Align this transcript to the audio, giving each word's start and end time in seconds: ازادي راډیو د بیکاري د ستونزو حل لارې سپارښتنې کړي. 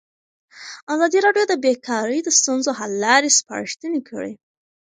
ازادي 0.93 1.19
راډیو 1.25 1.45
د 1.49 1.53
بیکاري 1.63 2.19
د 2.23 2.29
ستونزو 2.39 2.71
حل 2.79 2.91
لارې 3.05 3.29
سپارښتنې 3.39 4.01
کړي. 4.09 4.33